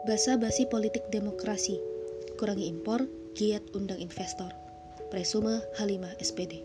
[0.00, 1.76] Basa-basi politik demokrasi,
[2.40, 3.04] kurangi impor,
[3.36, 4.48] giat undang investor.
[5.12, 6.64] Presume Halimah SPD.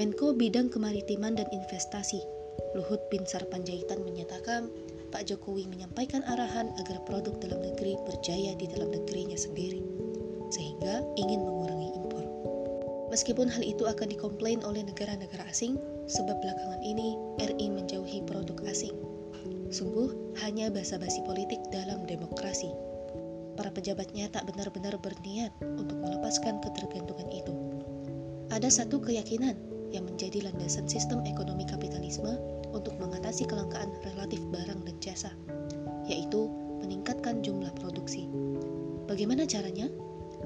[0.00, 2.24] Menko Bidang Kemaritiman dan Investasi,
[2.72, 4.72] Luhut Binsar Panjaitan menyatakan,
[5.12, 9.84] Pak Jokowi menyampaikan arahan agar produk dalam negeri berjaya di dalam negerinya sendiri,
[10.48, 12.24] sehingga ingin mengurangi impor.
[13.12, 15.76] Meskipun hal itu akan dikomplain oleh negara-negara asing,
[16.08, 19.13] sebab belakangan ini RI menjauhi produk asing
[19.74, 22.70] Sungguh hanya basa-basi politik dalam demokrasi.
[23.58, 27.50] Para pejabatnya tak benar-benar berniat untuk melepaskan ketergantungan itu.
[28.54, 29.58] Ada satu keyakinan
[29.90, 32.38] yang menjadi landasan sistem ekonomi kapitalisme
[32.70, 35.34] untuk mengatasi kelangkaan relatif barang dan jasa,
[36.06, 36.46] yaitu
[36.78, 38.30] meningkatkan jumlah produksi.
[39.10, 39.90] Bagaimana caranya?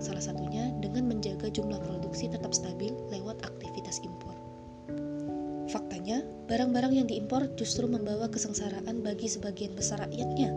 [0.00, 3.44] Salah satunya dengan menjaga jumlah produksi tetap stabil lewat.
[3.44, 3.67] Faktanya,
[6.48, 10.48] barang-barang yang diimpor justru membawa kesengsaraan bagi sebagian besar rakyatnya.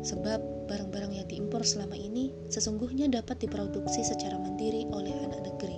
[0.00, 5.76] Sebab barang-barang yang diimpor selama ini sesungguhnya dapat diproduksi secara mandiri oleh anak negeri.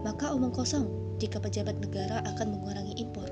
[0.00, 0.88] Maka omong kosong
[1.20, 3.28] jika pejabat negara akan mengurangi impor.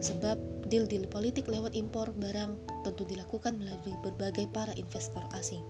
[0.00, 0.40] Sebab
[0.72, 5.60] deal-deal politik lewat impor barang tentu dilakukan melalui berbagai para investor asing.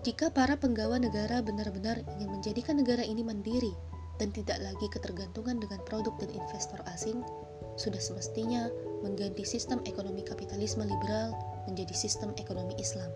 [0.00, 3.76] Jika para penggawa negara benar-benar ingin menjadikan negara ini mandiri
[4.20, 7.24] dan tidak lagi ketergantungan dengan produk dan investor asing,
[7.80, 8.68] sudah semestinya
[9.00, 11.32] mengganti sistem ekonomi kapitalisme liberal
[11.64, 13.08] menjadi sistem ekonomi Islam.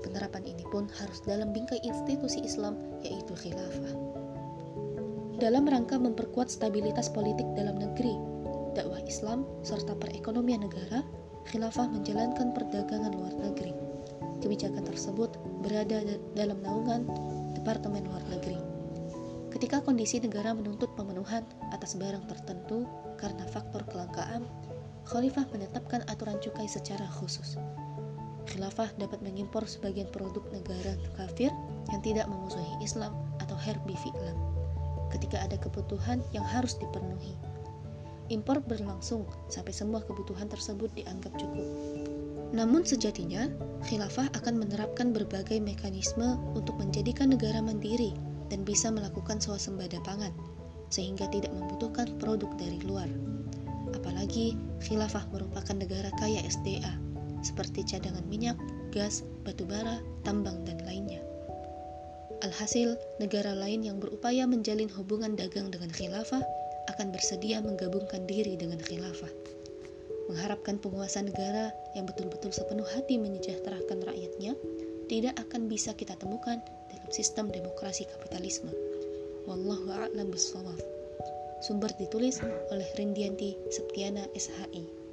[0.00, 3.92] Penerapan ini pun harus dalam bingkai institusi Islam, yaitu khilafah.
[5.36, 8.16] Dalam rangka memperkuat stabilitas politik dalam negeri,
[8.72, 11.04] dakwah Islam, serta perekonomian negara,
[11.52, 13.76] khilafah menjalankan perdagangan luar negeri.
[14.40, 16.04] Kebijakan tersebut berada
[16.36, 17.08] dalam naungan
[17.56, 18.73] Departemen Luar Negeri.
[19.64, 21.40] Ketika kondisi negara menuntut pemenuhan
[21.72, 22.84] atas barang tertentu
[23.16, 24.44] karena faktor kelangkaan,
[25.08, 27.56] khalifah menetapkan aturan cukai secara khusus.
[28.44, 31.48] Khilafah dapat mengimpor sebagian produk negara kafir
[31.88, 33.96] yang tidak memusuhi Islam atau herbi
[35.16, 37.32] ketika ada kebutuhan yang harus dipenuhi.
[38.28, 41.64] Impor berlangsung sampai semua kebutuhan tersebut dianggap cukup.
[42.52, 43.48] Namun sejatinya,
[43.88, 48.12] khilafah akan menerapkan berbagai mekanisme untuk menjadikan negara mandiri
[48.52, 50.32] dan bisa melakukan swasembada pangan,
[50.92, 53.08] sehingga tidak membutuhkan produk dari luar.
[53.94, 56.92] Apalagi khilafah merupakan negara kaya SDA,
[57.44, 58.56] seperti cadangan minyak,
[58.90, 61.20] gas, batu bara, tambang, dan lainnya.
[62.44, 66.44] Alhasil, negara lain yang berupaya menjalin hubungan dagang dengan khilafah
[66.92, 69.32] akan bersedia menggabungkan diri dengan khilafah.
[70.28, 74.56] Mengharapkan penguasa negara yang betul-betul sepenuh hati menyejahterakan rakyatnya
[75.08, 76.60] tidak akan bisa kita temukan
[76.94, 78.70] dalam sistem demokrasi kapitalisme.
[79.50, 80.78] Wallahu a'lam bishawab.
[81.60, 82.38] Sumber ditulis
[82.70, 85.03] oleh Rindianti Septiana SHI.